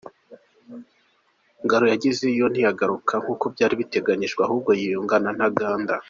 Ngaruye 1.63 1.93
agezeyo 1.97 2.45
ntiyagaruka 2.49 3.13
nkuko 3.23 3.45
byari 3.53 3.73
biteganijwe 3.81 4.39
ahubwo 4.43 4.69
yiyunga 4.79 5.15
na 5.23 5.31
Ntaganda. 5.37 5.93